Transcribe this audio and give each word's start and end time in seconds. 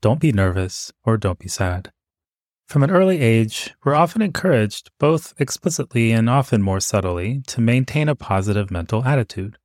don't 0.00 0.20
be 0.20 0.32
nervous 0.32 0.92
or 1.04 1.16
don't 1.16 1.38
be 1.38 1.48
sad. 1.48 1.92
From 2.66 2.82
an 2.82 2.90
early 2.90 3.20
age, 3.20 3.74
we're 3.82 3.94
often 3.94 4.20
encouraged, 4.20 4.90
both 5.00 5.32
explicitly 5.38 6.12
and 6.12 6.28
often 6.28 6.60
more 6.60 6.80
subtly, 6.80 7.42
to 7.46 7.62
maintain 7.62 8.08
a 8.08 8.14
positive 8.14 8.70
mental 8.70 9.04
attitude. 9.04 9.56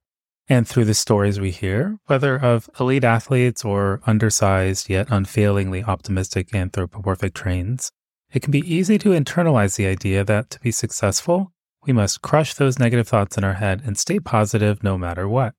And 0.47 0.67
through 0.67 0.85
the 0.85 0.93
stories 0.93 1.39
we 1.39 1.51
hear, 1.51 1.97
whether 2.05 2.37
of 2.37 2.69
elite 2.79 3.03
athletes 3.03 3.65
or 3.65 4.01
undersized 4.05 4.89
yet 4.89 5.07
unfailingly 5.09 5.83
optimistic 5.83 6.55
anthropomorphic 6.55 7.33
trains, 7.33 7.91
it 8.31 8.41
can 8.41 8.51
be 8.51 8.73
easy 8.73 8.97
to 8.99 9.09
internalize 9.09 9.75
the 9.75 9.85
idea 9.85 10.23
that 10.23 10.49
to 10.51 10.59
be 10.59 10.71
successful, 10.71 11.51
we 11.85 11.93
must 11.93 12.21
crush 12.21 12.53
those 12.53 12.79
negative 12.79 13.07
thoughts 13.07 13.37
in 13.37 13.43
our 13.43 13.53
head 13.53 13.81
and 13.85 13.97
stay 13.97 14.19
positive 14.19 14.81
no 14.83 14.97
matter 14.97 15.27
what. 15.27 15.53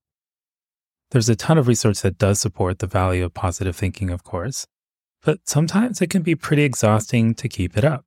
There's 1.15 1.29
a 1.29 1.37
ton 1.37 1.59
of 1.59 1.69
research 1.69 2.03
that 2.03 2.19
does 2.19 2.41
support 2.41 2.81
the 2.81 2.89
value 2.89 3.25
of 3.25 3.35
positive 3.35 3.77
thinking, 3.77 4.11
of 4.11 4.25
course, 4.25 4.67
but 5.23 5.39
sometimes 5.45 6.03
it 6.03 6.11
can 6.11 6.23
be 6.23 6.35
pretty 6.35 6.65
exhausting 6.65 7.37
to 7.37 7.49
keep 7.49 7.77
it 7.77 7.85
up. 7.85 8.05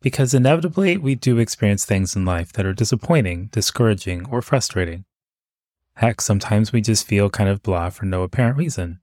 Because 0.00 0.32
inevitably, 0.32 0.96
we 0.96 1.14
do 1.14 1.36
experience 1.36 1.84
things 1.84 2.16
in 2.16 2.24
life 2.24 2.54
that 2.54 2.64
are 2.64 2.72
disappointing, 2.72 3.50
discouraging, 3.52 4.26
or 4.30 4.40
frustrating. 4.40 5.04
Heck, 5.96 6.22
sometimes 6.22 6.72
we 6.72 6.80
just 6.80 7.06
feel 7.06 7.28
kind 7.28 7.50
of 7.50 7.62
blah 7.62 7.90
for 7.90 8.06
no 8.06 8.22
apparent 8.22 8.56
reason. 8.56 9.00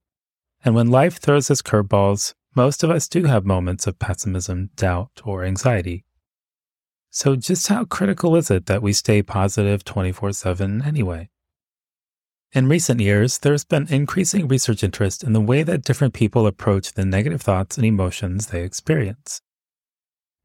And 0.65 0.73
when 0.73 0.89
life 0.89 1.17
throws 1.19 1.51
us 1.51 1.61
curveballs, 1.61 2.33
most 2.55 2.81
of 2.81 2.89
us 2.89 3.07
do 3.07 3.25
have 3.25 3.45
moments 3.45 3.85
of 3.85 3.99
pessimism, 3.99 4.71
doubt, 4.75 5.21
or 5.23 5.43
anxiety. 5.43 6.03
So, 7.11 7.35
just 7.35 7.67
how 7.67 7.85
critical 7.85 8.35
is 8.35 8.49
it 8.49 8.65
that 8.65 8.81
we 8.81 8.91
stay 8.91 9.21
positive 9.21 9.83
24 9.83 10.31
7 10.31 10.81
anyway? 10.81 11.29
In 12.57 12.67
recent 12.67 12.99
years, 12.99 13.37
there's 13.37 13.63
been 13.63 13.85
increasing 13.87 14.47
research 14.47 14.83
interest 14.83 15.23
in 15.23 15.33
the 15.33 15.39
way 15.39 15.61
that 15.61 15.83
different 15.83 16.15
people 16.15 16.47
approach 16.47 16.91
the 16.91 17.05
negative 17.05 17.39
thoughts 17.39 17.77
and 17.77 17.85
emotions 17.85 18.47
they 18.47 18.63
experience. 18.63 19.41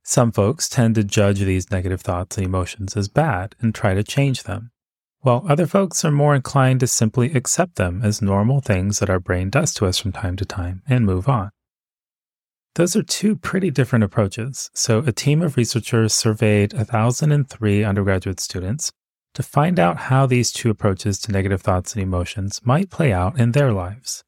Some 0.03 0.31
folks 0.31 0.69
tend 0.69 0.97
to 0.97 1.05
judge 1.05 1.41
these 1.41 1.71
negative 1.71 2.03
thoughts 2.03 2.37
and 2.37 2.45
emotions 2.47 2.99
as 2.99 3.09
bad 3.09 3.55
and 3.61 3.75
try 3.75 3.95
to 3.95 4.03
change 4.03 4.43
them, 4.43 4.73
while 5.21 5.47
other 5.49 5.67
folks 5.67 6.05
are 6.05 6.11
more 6.11 6.35
inclined 6.35 6.81
to 6.81 6.87
simply 6.87 7.33
accept 7.33 7.77
them 7.77 8.03
as 8.05 8.21
normal 8.21 8.61
things 8.61 8.99
that 8.99 9.09
our 9.09 9.19
brain 9.19 9.49
does 9.49 9.73
to 9.73 9.87
us 9.87 9.97
from 9.97 10.13
time 10.13 10.37
to 10.37 10.45
time 10.45 10.83
and 10.87 11.07
move 11.07 11.31
on. 11.31 11.49
Those 12.75 12.95
are 12.95 13.03
two 13.03 13.37
pretty 13.37 13.71
different 13.71 14.05
approaches. 14.05 14.69
So, 14.75 14.99
a 14.99 15.13
team 15.13 15.41
of 15.41 15.57
researchers 15.57 16.13
surveyed 16.13 16.75
1,003 16.75 17.85
undergraduate 17.85 18.39
students 18.39 18.93
to 19.35 19.43
find 19.43 19.79
out 19.79 19.97
how 19.97 20.27
these 20.27 20.53
two 20.53 20.71
approaches 20.71 21.19
to 21.21 21.33
negative 21.33 21.63
thoughts 21.63 21.95
and 21.95 22.03
emotions 22.03 22.61
might 22.65 22.91
play 22.91 23.13
out 23.13 23.39
in 23.39 23.53
their 23.53 23.73
lives. 23.73 24.25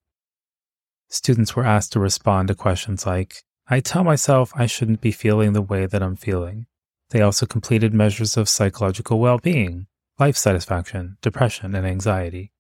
Students 1.09 1.55
were 1.55 1.65
asked 1.65 1.93
to 1.93 2.01
respond 2.01 2.49
to 2.49 2.55
questions 2.55 3.07
like 3.07 3.43
I 3.69 3.81
tell 3.81 4.05
myself 4.05 4.53
I 4.55 4.67
shouldn't 4.67 5.01
be 5.01 5.13
feeling 5.13 5.53
the 5.53 5.63
way 5.63 5.87
that 5.87 6.03
I'm 6.03 6.17
feeling. 6.17 6.67
They 7.11 7.23
also 7.23 7.47
completed 7.47 7.95
measures 7.95 8.37
of 8.37 8.49
psychological 8.49 9.19
well 9.19 9.39
being, 9.39 9.87
life 10.19 10.37
satisfaction, 10.37 11.17
depression, 11.23 11.75
and 11.75 11.87
anxiety. 11.87 12.53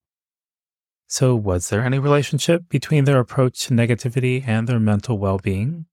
So, 1.06 1.34
was 1.36 1.68
there 1.68 1.84
any 1.84 1.98
relationship 1.98 2.68
between 2.68 3.04
their 3.04 3.18
approach 3.18 3.66
to 3.66 3.74
negativity 3.74 4.46
and 4.46 4.66
their 4.66 4.80
mental 4.80 5.18
well 5.18 5.38
being? 5.38 5.86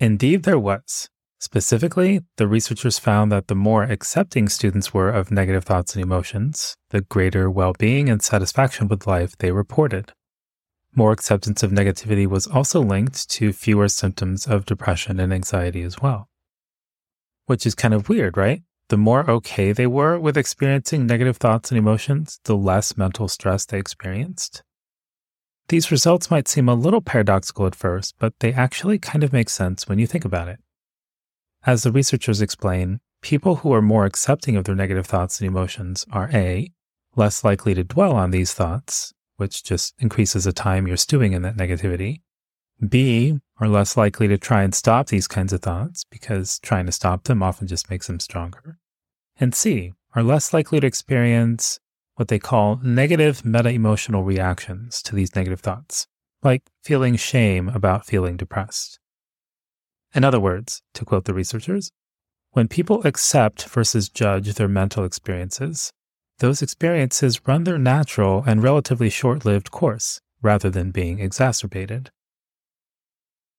Indeed, 0.00 0.44
there 0.44 0.58
was. 0.58 1.10
Specifically, 1.40 2.20
the 2.36 2.48
researchers 2.48 2.98
found 2.98 3.30
that 3.30 3.46
the 3.46 3.54
more 3.54 3.84
accepting 3.84 4.48
students 4.48 4.92
were 4.92 5.08
of 5.08 5.30
negative 5.30 5.64
thoughts 5.64 5.94
and 5.94 6.02
emotions, 6.02 6.76
the 6.90 7.02
greater 7.02 7.48
well 7.48 7.74
being 7.78 8.08
and 8.08 8.20
satisfaction 8.20 8.88
with 8.88 9.06
life 9.06 9.36
they 9.38 9.52
reported. 9.52 10.12
More 10.96 11.12
acceptance 11.12 11.62
of 11.62 11.70
negativity 11.70 12.26
was 12.26 12.48
also 12.48 12.80
linked 12.82 13.30
to 13.30 13.52
fewer 13.52 13.88
symptoms 13.88 14.48
of 14.48 14.66
depression 14.66 15.20
and 15.20 15.32
anxiety 15.32 15.82
as 15.82 16.00
well. 16.00 16.28
Which 17.46 17.66
is 17.66 17.76
kind 17.76 17.94
of 17.94 18.08
weird, 18.08 18.36
right? 18.36 18.62
The 18.88 18.96
more 18.96 19.30
okay 19.30 19.70
they 19.70 19.86
were 19.86 20.18
with 20.18 20.36
experiencing 20.36 21.06
negative 21.06 21.36
thoughts 21.36 21.70
and 21.70 21.78
emotions, 21.78 22.40
the 22.44 22.56
less 22.56 22.96
mental 22.96 23.28
stress 23.28 23.64
they 23.64 23.78
experienced. 23.78 24.64
These 25.68 25.92
results 25.92 26.30
might 26.32 26.48
seem 26.48 26.68
a 26.68 26.74
little 26.74 27.02
paradoxical 27.02 27.66
at 27.66 27.76
first, 27.76 28.14
but 28.18 28.32
they 28.40 28.52
actually 28.54 28.98
kind 28.98 29.22
of 29.22 29.32
make 29.32 29.50
sense 29.50 29.86
when 29.86 29.98
you 30.00 30.06
think 30.06 30.24
about 30.24 30.48
it. 30.48 30.58
As 31.66 31.82
the 31.82 31.92
researchers 31.92 32.40
explain, 32.40 33.00
people 33.20 33.56
who 33.56 33.72
are 33.72 33.82
more 33.82 34.04
accepting 34.04 34.56
of 34.56 34.64
their 34.64 34.74
negative 34.74 35.06
thoughts 35.06 35.40
and 35.40 35.48
emotions 35.48 36.06
are 36.10 36.30
A, 36.32 36.70
less 37.16 37.44
likely 37.44 37.74
to 37.74 37.84
dwell 37.84 38.14
on 38.14 38.30
these 38.30 38.52
thoughts, 38.52 39.12
which 39.36 39.64
just 39.64 39.94
increases 39.98 40.44
the 40.44 40.52
time 40.52 40.86
you're 40.86 40.96
stewing 40.96 41.32
in 41.32 41.42
that 41.42 41.56
negativity. 41.56 42.22
B, 42.86 43.40
are 43.60 43.68
less 43.68 43.96
likely 43.96 44.28
to 44.28 44.38
try 44.38 44.62
and 44.62 44.74
stop 44.74 45.08
these 45.08 45.26
kinds 45.26 45.52
of 45.52 45.60
thoughts 45.60 46.04
because 46.10 46.60
trying 46.60 46.86
to 46.86 46.92
stop 46.92 47.24
them 47.24 47.42
often 47.42 47.66
just 47.66 47.90
makes 47.90 48.06
them 48.06 48.20
stronger. 48.20 48.78
And 49.36 49.54
C, 49.54 49.94
are 50.14 50.22
less 50.22 50.52
likely 50.52 50.80
to 50.80 50.86
experience 50.86 51.80
what 52.14 52.28
they 52.28 52.38
call 52.38 52.80
negative 52.82 53.44
meta 53.44 53.70
emotional 53.70 54.22
reactions 54.22 55.02
to 55.02 55.14
these 55.14 55.34
negative 55.34 55.60
thoughts, 55.60 56.06
like 56.42 56.62
feeling 56.82 57.16
shame 57.16 57.68
about 57.68 58.06
feeling 58.06 58.36
depressed. 58.36 58.98
In 60.18 60.24
other 60.24 60.40
words, 60.40 60.82
to 60.94 61.04
quote 61.04 61.26
the 61.26 61.32
researchers, 61.32 61.92
when 62.50 62.66
people 62.66 63.06
accept 63.06 63.68
versus 63.68 64.08
judge 64.08 64.52
their 64.54 64.66
mental 64.66 65.04
experiences, 65.04 65.92
those 66.40 66.60
experiences 66.60 67.46
run 67.46 67.62
their 67.62 67.78
natural 67.78 68.42
and 68.44 68.60
relatively 68.60 69.10
short 69.10 69.44
lived 69.44 69.70
course 69.70 70.20
rather 70.42 70.70
than 70.70 70.90
being 70.90 71.20
exacerbated. 71.20 72.10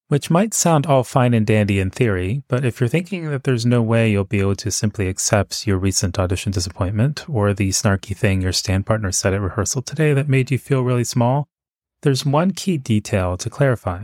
Which 0.10 0.30
might 0.30 0.54
sound 0.54 0.86
all 0.86 1.06
fine 1.06 1.34
and 1.34 1.48
dandy 1.48 1.80
in 1.80 1.92
theory, 1.92 2.44
but 2.50 2.66
if 2.66 2.82
you're 2.82 2.90
thinking 2.90 3.30
that 3.30 3.46
there's 3.46 3.66
no 3.66 3.82
way 3.82 4.12
you'll 4.12 4.26
be 4.26 4.42
able 4.42 4.58
to 4.58 4.70
simply 4.70 5.08
accept 5.08 5.66
your 5.66 5.78
recent 5.78 6.20
audition 6.20 6.52
disappointment 6.52 7.24
or 7.30 7.54
the 7.54 7.70
snarky 7.70 8.14
thing 8.14 8.42
your 8.42 8.52
stand 8.52 8.86
partner 8.86 9.14
said 9.14 9.34
at 9.34 9.40
rehearsal 9.40 9.82
today 9.82 10.12
that 10.12 10.28
made 10.28 10.52
you 10.52 10.58
feel 10.58 10.82
really 10.82 11.06
small, 11.06 11.48
there's 12.02 12.26
one 12.26 12.52
key 12.52 12.78
detail 12.78 13.38
to 13.38 13.50
clarify. 13.50 14.04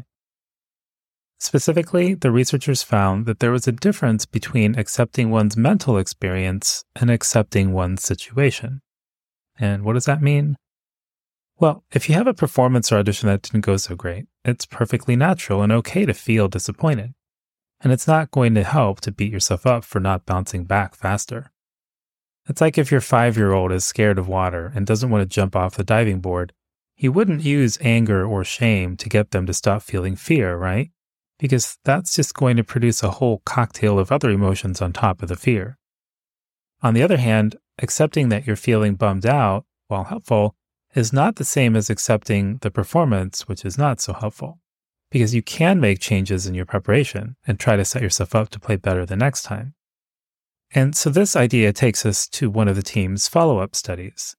Specifically, 1.46 2.16
the 2.16 2.32
researchers 2.32 2.82
found 2.82 3.28
that 3.28 3.40
there 3.40 3.52
was 3.52 3.68
a 3.68 3.72
difference 3.72 4.26
between 4.26 4.80
accepting 4.80 5.30
one's 5.30 5.56
mental 5.56 5.96
experience 6.00 6.84
and 7.00 7.12
accepting 7.12 7.72
one's 7.72 8.02
situation. 8.02 8.82
And 9.60 9.84
what 9.84 9.94
does 9.94 10.06
that 10.06 10.24
mean? 10.24 10.56
Well, 11.60 11.84
if 11.92 12.10
you 12.10 12.16
have 12.16 12.26
a 12.26 12.34
performance 12.34 12.92
or 12.92 12.98
audition 12.98 13.30
that 13.30 13.44
didn't 13.44 13.62
go 13.62 13.78
so 13.78 13.96
great, 13.96 14.26
it's 14.44 14.66
perfectly 14.66 15.16
natural 15.16 15.62
and 15.62 15.72
okay 15.72 16.08
to 16.08 16.16
feel 16.16 16.48
disappointed. 16.48 17.14
And 17.80 17.94
it's 17.94 18.08
not 18.08 18.32
going 18.32 18.56
to 18.56 18.64
help 18.64 19.00
to 19.02 19.12
beat 19.12 19.32
yourself 19.32 19.68
up 19.68 19.84
for 19.84 20.00
not 20.00 20.26
bouncing 20.26 20.66
back 20.66 20.96
faster. 20.96 21.52
It's 22.50 22.60
like 22.60 22.80
if 22.80 22.90
your 22.90 23.02
five 23.02 23.38
year 23.38 23.54
old 23.54 23.72
is 23.72 23.86
scared 23.86 24.18
of 24.18 24.28
water 24.28 24.72
and 24.74 24.88
doesn't 24.88 25.12
want 25.12 25.22
to 25.22 25.36
jump 25.36 25.56
off 25.56 25.76
the 25.76 25.84
diving 25.84 26.22
board, 26.22 26.54
he 26.96 27.08
wouldn't 27.08 27.44
use 27.44 27.78
anger 27.82 28.26
or 28.26 28.44
shame 28.44 28.98
to 28.98 29.10
get 29.10 29.30
them 29.30 29.46
to 29.46 29.54
stop 29.54 29.84
feeling 29.84 30.16
fear, 30.16 30.58
right? 30.58 30.90
Because 31.38 31.78
that's 31.84 32.16
just 32.16 32.34
going 32.34 32.58
to 32.58 32.64
produce 32.64 33.04
a 33.04 33.12
whole 33.12 33.42
cocktail 33.46 34.00
of 34.00 34.12
other 34.12 34.30
emotions 34.30 34.82
on 34.82 34.94
top 34.94 35.22
of 35.22 35.30
the 35.30 35.36
fear. 35.36 35.78
On 36.82 36.94
the 36.94 37.04
other 37.04 37.18
hand, 37.18 37.58
accepting 37.80 38.30
that 38.30 38.48
you're 38.48 38.56
feeling 38.56 38.96
bummed 38.96 39.26
out, 39.26 39.66
while 39.88 40.06
helpful, 40.06 40.56
is 40.94 41.12
not 41.12 41.36
the 41.36 41.44
same 41.44 41.76
as 41.76 41.90
accepting 41.90 42.58
the 42.62 42.72
performance, 42.72 43.48
which 43.48 43.66
is 43.66 43.78
not 43.78 44.00
so 44.00 44.14
helpful. 44.14 44.60
Because 45.12 45.36
you 45.36 45.42
can 45.42 45.80
make 45.80 46.00
changes 46.00 46.48
in 46.48 46.56
your 46.56 46.66
preparation 46.66 47.36
and 47.46 47.60
try 47.60 47.76
to 47.76 47.86
set 47.86 48.02
yourself 48.02 48.34
up 48.34 48.50
to 48.50 48.60
play 48.60 48.78
better 48.78 49.06
the 49.06 49.16
next 49.16 49.44
time. 49.44 49.74
And 50.74 50.96
so 50.96 51.10
this 51.10 51.36
idea 51.36 51.72
takes 51.74 52.06
us 52.06 52.28
to 52.30 52.50
one 52.50 52.68
of 52.68 52.76
the 52.76 52.82
team's 52.82 53.28
follow 53.28 53.60
up 53.60 53.76
studies. 53.76 54.36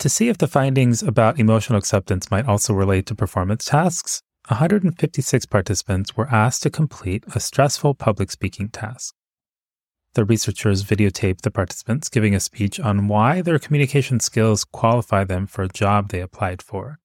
To 0.00 0.08
see 0.08 0.28
if 0.28 0.38
the 0.38 0.48
findings 0.48 1.02
about 1.02 1.38
emotional 1.38 1.78
acceptance 1.78 2.30
might 2.30 2.48
also 2.48 2.74
relate 2.74 3.06
to 3.06 3.14
performance 3.14 3.64
tasks, 3.64 4.22
156 4.52 5.46
participants 5.46 6.14
were 6.14 6.28
asked 6.28 6.62
to 6.62 6.68
complete 6.68 7.24
a 7.34 7.40
stressful 7.40 7.94
public 7.94 8.30
speaking 8.30 8.68
task. 8.68 9.14
The 10.12 10.26
researchers 10.26 10.84
videotaped 10.84 11.40
the 11.40 11.50
participants 11.50 12.10
giving 12.10 12.34
a 12.34 12.40
speech 12.40 12.78
on 12.78 13.08
why 13.08 13.40
their 13.40 13.58
communication 13.58 14.20
skills 14.20 14.64
qualify 14.64 15.24
them 15.24 15.46
for 15.46 15.62
a 15.62 15.68
job 15.68 16.10
they 16.10 16.20
applied 16.20 16.60
for. 16.60 16.98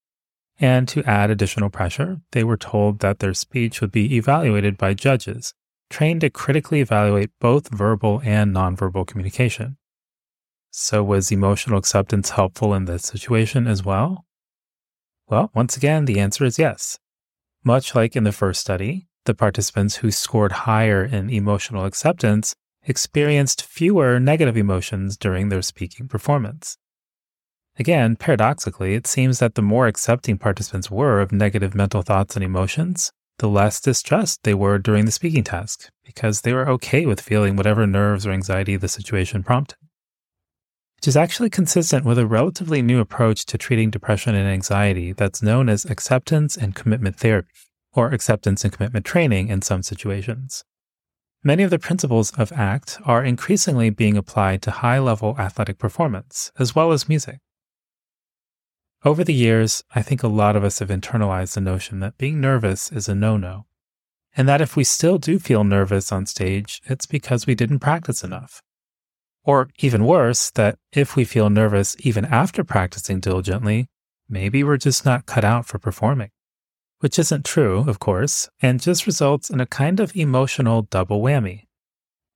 And 0.60 0.90
to 0.90 1.06
add 1.06 1.32
additional 1.32 1.70
pressure, 1.70 2.20
they 2.34 2.44
were 2.44 2.58
told 2.58 3.00
that 3.00 3.20
their 3.20 3.34
speech 3.34 3.80
would 3.80 3.94
be 3.94 4.18
evaluated 4.18 4.78
by 4.78 4.94
judges, 4.94 5.54
trained 5.90 6.22
to 6.22 6.30
critically 6.30 6.82
evaluate 6.82 7.32
both 7.40 7.70
verbal 7.70 8.22
and 8.26 8.54
nonverbal 8.54 9.08
communication. 9.08 9.78
So, 10.70 11.02
was 11.02 11.32
emotional 11.32 11.78
acceptance 11.78 12.32
helpful 12.32 12.74
in 12.74 12.86
this 12.86 13.04
situation 13.04 13.68
as 13.68 13.86
well? 13.86 14.26
Well, 15.30 15.50
once 15.56 15.78
again, 15.78 16.04
the 16.06 16.20
answer 16.20 16.44
is 16.44 16.60
yes. 16.60 17.00
Much 17.68 17.94
like 17.94 18.16
in 18.16 18.24
the 18.24 18.32
first 18.32 18.62
study, 18.62 19.08
the 19.26 19.34
participants 19.34 19.98
who 19.98 20.10
scored 20.10 20.54
higher 20.54 21.04
in 21.04 21.30
emotional 21.30 21.84
acceptance 21.84 22.56
experienced 22.84 23.62
fewer 23.62 24.22
negative 24.22 24.56
emotions 24.56 25.18
during 25.18 25.50
their 25.50 25.62
speaking 25.62 26.08
performance. 26.08 26.78
Again, 27.78 28.16
paradoxically, 28.16 28.94
it 28.94 29.06
seems 29.06 29.40
that 29.40 29.56
the 29.56 29.62
more 29.62 29.86
accepting 29.86 30.38
participants 30.38 30.90
were 30.90 31.20
of 31.20 31.34
negative 31.34 31.76
mental 31.76 32.04
thoughts 32.04 32.38
and 32.38 32.46
emotions, 32.46 33.12
the 33.40 33.50
less 33.50 33.82
distressed 33.82 34.44
they 34.44 34.54
were 34.54 34.78
during 34.80 35.04
the 35.04 35.12
speaking 35.12 35.44
task, 35.44 35.90
because 36.06 36.44
they 36.44 36.54
were 36.54 36.70
okay 36.70 37.06
with 37.06 37.20
feeling 37.20 37.58
whatever 37.58 37.86
nerves 37.86 38.26
or 38.26 38.32
anxiety 38.32 38.78
the 38.78 38.88
situation 38.88 39.44
prompted 39.44 39.87
which 40.98 41.08
is 41.08 41.18
actually 41.18 41.50
consistent 41.50 42.06
with 42.06 42.18
a 42.18 42.26
relatively 42.26 42.82
new 42.82 43.00
approach 43.00 43.46
to 43.46 43.58
treating 43.58 43.92
depression 43.92 44.34
and 44.34 44.48
anxiety 44.48 45.14
that's 45.14 45.44
known 45.44 45.70
as 45.70 45.86
acceptance 45.86 46.58
and 46.58 46.76
commitment 46.76 47.18
therapy, 47.18 47.50
or 47.94 48.10
acceptance 48.10 48.64
and 48.64 48.74
commitment 48.74 49.06
training 49.06 49.48
in 49.48 49.62
some 49.62 49.84
situations. 49.84 50.64
Many 51.44 51.62
of 51.62 51.70
the 51.70 51.78
principles 51.78 52.32
of 52.32 52.52
ACT 52.52 52.98
are 53.06 53.24
increasingly 53.24 53.92
being 53.92 54.18
applied 54.18 54.64
to 54.64 54.72
high 54.72 54.98
level 54.98 55.36
athletic 55.38 55.78
performance, 55.78 56.52
as 56.58 56.76
well 56.76 56.92
as 56.92 57.08
music. 57.08 57.38
Over 59.06 59.24
the 59.24 59.34
years, 59.34 59.84
I 59.94 60.02
think 60.02 60.24
a 60.24 60.28
lot 60.28 60.56
of 60.56 60.64
us 60.64 60.80
have 60.80 60.90
internalized 60.90 61.54
the 61.54 61.62
notion 61.62 62.00
that 62.00 62.18
being 62.18 62.42
nervous 62.42 62.92
is 62.92 63.08
a 63.08 63.14
no 63.14 63.38
no, 63.38 63.68
and 64.36 64.50
that 64.50 64.62
if 64.62 64.76
we 64.76 64.84
still 64.84 65.20
do 65.20 65.38
feel 65.38 65.64
nervous 65.64 66.12
on 66.12 66.26
stage, 66.26 66.82
it's 66.86 67.06
because 67.06 67.46
we 67.46 67.54
didn't 67.54 67.80
practice 67.80 68.24
enough. 68.24 68.64
Or 69.48 69.70
even 69.80 70.04
worse, 70.04 70.52
that 70.52 70.78
if 70.92 71.16
we 71.16 71.24
feel 71.24 71.50
nervous 71.50 71.96
even 72.00 72.26
after 72.26 72.66
practicing 72.66 73.22
diligently, 73.22 73.88
maybe 74.28 74.62
we're 74.62 74.76
just 74.76 75.06
not 75.06 75.26
cut 75.26 75.46
out 75.46 75.66
for 75.66 75.80
performing. 75.80 76.32
Which 77.00 77.18
isn't 77.18 77.46
true, 77.46 77.86
of 77.88 77.98
course, 77.98 78.50
and 78.62 78.82
just 78.82 79.06
results 79.06 79.50
in 79.50 79.62
a 79.62 79.66
kind 79.66 80.02
of 80.02 80.14
emotional 80.18 80.82
double 80.82 81.22
whammy, 81.22 81.68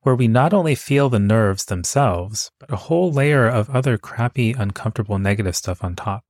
where 0.04 0.16
we 0.16 0.30
not 0.30 0.54
only 0.54 0.74
feel 0.74 1.10
the 1.10 1.20
nerves 1.20 1.66
themselves, 1.66 2.50
but 2.62 2.72
a 2.72 2.78
whole 2.88 3.12
layer 3.12 3.46
of 3.46 3.70
other 3.70 3.98
crappy, 3.98 4.54
uncomfortable, 4.54 5.20
negative 5.20 5.58
stuff 5.58 5.84
on 5.84 5.98
top, 5.98 6.24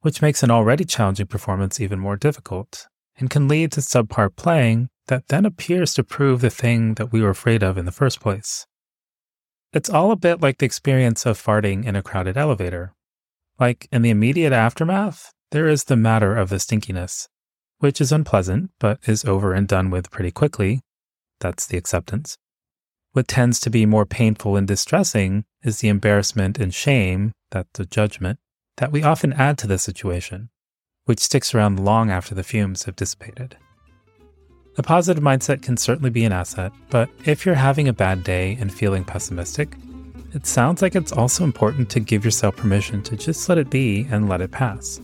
which 0.00 0.22
makes 0.22 0.42
an 0.42 0.50
already 0.50 0.86
challenging 0.86 1.26
performance 1.26 1.78
even 1.78 1.98
more 1.98 2.16
difficult 2.16 2.86
and 3.18 3.28
can 3.28 3.48
lead 3.48 3.70
to 3.72 3.80
subpar 3.80 4.34
playing 4.34 4.88
that 5.08 5.28
then 5.28 5.44
appears 5.44 5.92
to 5.92 6.02
prove 6.02 6.40
the 6.40 6.48
thing 6.48 6.94
that 6.94 7.12
we 7.12 7.20
were 7.20 7.28
afraid 7.28 7.62
of 7.62 7.76
in 7.76 7.84
the 7.84 7.92
first 7.92 8.18
place. 8.18 8.66
It's 9.72 9.88
all 9.88 10.10
a 10.10 10.16
bit 10.16 10.40
like 10.40 10.58
the 10.58 10.66
experience 10.66 11.24
of 11.24 11.40
farting 11.40 11.84
in 11.84 11.94
a 11.94 12.02
crowded 12.02 12.36
elevator. 12.36 12.92
Like 13.58 13.86
in 13.92 14.02
the 14.02 14.10
immediate 14.10 14.52
aftermath, 14.52 15.32
there 15.52 15.68
is 15.68 15.84
the 15.84 15.96
matter 15.96 16.36
of 16.36 16.48
the 16.48 16.58
stinkiness, 16.58 17.28
which 17.78 18.00
is 18.00 18.10
unpleasant, 18.10 18.72
but 18.80 18.98
is 19.06 19.24
over 19.24 19.52
and 19.52 19.68
done 19.68 19.90
with 19.90 20.10
pretty 20.10 20.32
quickly. 20.32 20.80
That's 21.38 21.66
the 21.66 21.78
acceptance. 21.78 22.36
What 23.12 23.28
tends 23.28 23.60
to 23.60 23.70
be 23.70 23.86
more 23.86 24.06
painful 24.06 24.56
and 24.56 24.66
distressing 24.66 25.44
is 25.62 25.78
the 25.78 25.88
embarrassment 25.88 26.58
and 26.58 26.74
shame, 26.74 27.32
that's 27.50 27.70
the 27.74 27.86
judgment, 27.86 28.40
that 28.78 28.90
we 28.90 29.04
often 29.04 29.32
add 29.32 29.56
to 29.58 29.66
the 29.68 29.78
situation, 29.78 30.50
which 31.04 31.20
sticks 31.20 31.54
around 31.54 31.84
long 31.84 32.10
after 32.10 32.34
the 32.34 32.44
fumes 32.44 32.84
have 32.84 32.96
dissipated. 32.96 33.56
A 34.80 34.82
positive 34.82 35.22
mindset 35.22 35.60
can 35.60 35.76
certainly 35.76 36.08
be 36.08 36.24
an 36.24 36.32
asset, 36.32 36.72
but 36.88 37.10
if 37.26 37.44
you're 37.44 37.54
having 37.54 37.86
a 37.88 37.92
bad 37.92 38.24
day 38.24 38.56
and 38.58 38.72
feeling 38.72 39.04
pessimistic, 39.04 39.76
it 40.32 40.46
sounds 40.46 40.80
like 40.80 40.94
it's 40.94 41.12
also 41.12 41.44
important 41.44 41.90
to 41.90 42.00
give 42.00 42.24
yourself 42.24 42.56
permission 42.56 43.02
to 43.02 43.14
just 43.14 43.46
let 43.50 43.58
it 43.58 43.68
be 43.68 44.06
and 44.10 44.26
let 44.26 44.40
it 44.40 44.52
pass. 44.52 44.98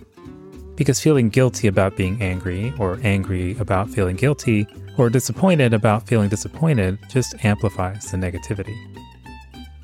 Because 0.77 0.99
feeling 0.99 1.29
guilty 1.29 1.69
about 1.69 1.95
being 1.95 2.23
angry, 2.23 2.73
or 2.79 2.99
angry 3.03 3.55
about 3.59 3.91
feeling 3.91 4.17
guilty, 4.17 4.67
or 4.97 5.11
disappointed 5.11 5.75
about 5.75 6.07
feeling 6.07 6.31
disappointed 6.31 6.99
just 7.11 7.35
amplifies 7.45 8.11
the 8.11 8.17
negativity. 8.17 8.79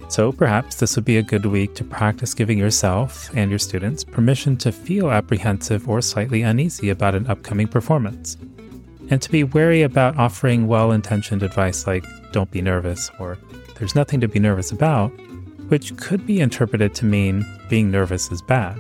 So 0.08 0.32
perhaps 0.32 0.76
this 0.76 0.96
would 0.96 1.04
be 1.04 1.18
a 1.18 1.22
good 1.22 1.44
week 1.44 1.74
to 1.74 1.84
practice 1.84 2.32
giving 2.32 2.58
yourself 2.58 3.28
and 3.36 3.50
your 3.50 3.58
students 3.58 4.04
permission 4.04 4.56
to 4.56 4.72
feel 4.72 5.10
apprehensive 5.10 5.86
or 5.86 6.00
slightly 6.00 6.40
uneasy 6.40 6.88
about 6.88 7.14
an 7.14 7.26
upcoming 7.26 7.68
performance 7.68 8.38
and 9.12 9.20
to 9.20 9.30
be 9.30 9.44
wary 9.44 9.82
about 9.82 10.16
offering 10.16 10.66
well 10.66 10.90
intentioned 10.90 11.42
advice 11.42 11.86
like, 11.86 12.02
don't 12.32 12.50
be 12.50 12.62
nervous, 12.62 13.10
or 13.20 13.36
there's 13.74 13.94
nothing 13.94 14.22
to 14.22 14.26
be 14.26 14.38
nervous 14.38 14.72
about, 14.72 15.08
which 15.68 15.94
could 15.98 16.24
be 16.26 16.40
interpreted 16.40 16.94
to 16.94 17.04
mean 17.04 17.44
being 17.68 17.90
nervous 17.90 18.32
is 18.32 18.40
bad. 18.40 18.78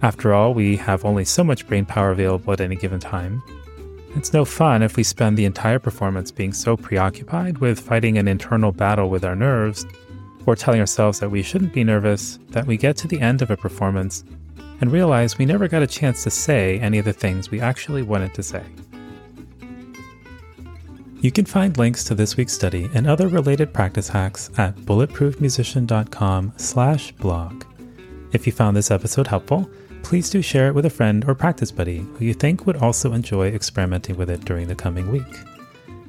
After 0.00 0.32
all, 0.32 0.54
we 0.54 0.74
have 0.78 1.04
only 1.04 1.26
so 1.26 1.44
much 1.44 1.68
brain 1.68 1.84
power 1.84 2.12
available 2.12 2.54
at 2.54 2.62
any 2.62 2.76
given 2.76 2.98
time. 2.98 3.42
It's 4.16 4.32
no 4.32 4.46
fun 4.46 4.82
if 4.82 4.96
we 4.96 5.02
spend 5.02 5.36
the 5.36 5.44
entire 5.44 5.78
performance 5.78 6.30
being 6.30 6.54
so 6.54 6.74
preoccupied 6.74 7.58
with 7.58 7.78
fighting 7.78 8.16
an 8.16 8.26
internal 8.26 8.72
battle 8.72 9.10
with 9.10 9.22
our 9.22 9.36
nerves, 9.36 9.84
or 10.46 10.56
telling 10.56 10.80
ourselves 10.80 11.20
that 11.20 11.30
we 11.30 11.42
shouldn't 11.42 11.74
be 11.74 11.84
nervous, 11.84 12.38
that 12.52 12.66
we 12.66 12.78
get 12.78 12.96
to 12.96 13.06
the 13.06 13.20
end 13.20 13.42
of 13.42 13.50
a 13.50 13.56
performance 13.58 14.24
and 14.80 14.90
realize 14.90 15.36
we 15.36 15.44
never 15.44 15.68
got 15.68 15.82
a 15.82 15.86
chance 15.86 16.24
to 16.24 16.30
say 16.30 16.78
any 16.78 16.96
of 16.96 17.04
the 17.04 17.12
things 17.12 17.50
we 17.50 17.60
actually 17.60 18.00
wanted 18.00 18.32
to 18.32 18.42
say. 18.42 18.64
You 21.22 21.30
can 21.30 21.44
find 21.44 21.76
links 21.76 22.02
to 22.04 22.14
this 22.14 22.38
week's 22.38 22.54
study 22.54 22.88
and 22.94 23.06
other 23.06 23.28
related 23.28 23.74
practice 23.74 24.08
hacks 24.08 24.48
at 24.56 24.74
bulletproofmusician.com/blog. 24.76 27.64
If 28.32 28.46
you 28.46 28.52
found 28.52 28.74
this 28.74 28.90
episode 28.90 29.26
helpful, 29.26 29.68
please 30.02 30.30
do 30.30 30.40
share 30.40 30.68
it 30.68 30.74
with 30.74 30.86
a 30.86 30.90
friend 30.90 31.22
or 31.28 31.34
practice 31.34 31.70
buddy 31.70 31.98
who 31.98 32.24
you 32.24 32.32
think 32.32 32.66
would 32.66 32.76
also 32.76 33.12
enjoy 33.12 33.48
experimenting 33.48 34.16
with 34.16 34.30
it 34.30 34.46
during 34.46 34.66
the 34.66 34.74
coming 34.74 35.10
week. 35.10 35.40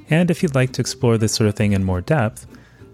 And 0.10 0.32
if 0.32 0.42
you'd 0.42 0.56
like 0.56 0.72
to 0.74 0.82
explore 0.82 1.18
this 1.18 1.34
sort 1.34 1.50
of 1.50 1.56
thing 1.56 1.74
in 1.74 1.84
more 1.84 2.00
depth, 2.00 2.48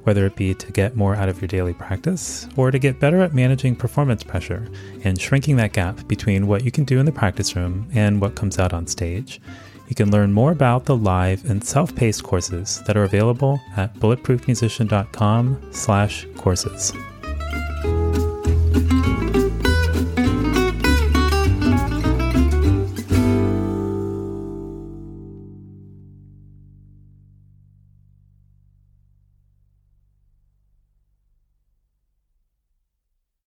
whether 0.03 0.25
it 0.25 0.35
be 0.35 0.55
to 0.55 0.71
get 0.71 0.95
more 0.95 1.15
out 1.15 1.29
of 1.29 1.39
your 1.39 1.49
daily 1.49 1.73
practice 1.73 2.47
or 2.55 2.71
to 2.71 2.79
get 2.79 2.99
better 2.99 3.21
at 3.21 3.35
managing 3.35 3.75
performance 3.75 4.23
pressure 4.23 4.67
and 5.03 5.21
shrinking 5.21 5.57
that 5.57 5.73
gap 5.73 6.07
between 6.07 6.47
what 6.47 6.63
you 6.63 6.71
can 6.71 6.83
do 6.83 6.99
in 6.99 7.05
the 7.05 7.11
practice 7.11 7.55
room 7.55 7.87
and 7.93 8.19
what 8.21 8.33
comes 8.33 8.57
out 8.57 8.73
on 8.73 8.87
stage, 8.87 9.39
you 9.87 9.95
can 9.95 10.11
learn 10.11 10.33
more 10.33 10.51
about 10.51 10.85
the 10.85 10.95
live 10.95 11.49
and 11.49 11.63
self-paced 11.63 12.21
courses 12.23 12.83
that 12.85 12.95
are 12.97 13.03
available 13.03 13.59
at 13.75 13.95
bulletproofmusician.com/courses. 13.95 16.93